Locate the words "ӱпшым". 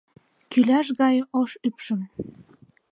1.67-2.01